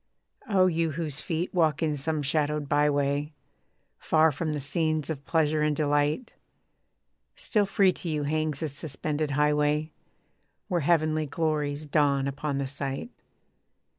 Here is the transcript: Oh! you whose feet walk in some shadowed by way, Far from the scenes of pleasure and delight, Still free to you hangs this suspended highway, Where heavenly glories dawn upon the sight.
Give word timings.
Oh! 0.49 0.65
you 0.65 0.93
whose 0.93 1.21
feet 1.21 1.53
walk 1.53 1.83
in 1.83 1.95
some 1.95 2.23
shadowed 2.23 2.67
by 2.67 2.89
way, 2.89 3.33
Far 3.99 4.31
from 4.31 4.51
the 4.53 4.59
scenes 4.59 5.11
of 5.11 5.23
pleasure 5.25 5.61
and 5.61 5.75
delight, 5.75 6.33
Still 7.35 7.67
free 7.67 7.93
to 7.93 8.09
you 8.09 8.23
hangs 8.23 8.61
this 8.61 8.73
suspended 8.75 9.29
highway, 9.29 9.91
Where 10.67 10.81
heavenly 10.81 11.27
glories 11.27 11.85
dawn 11.85 12.27
upon 12.27 12.57
the 12.57 12.65
sight. 12.65 13.11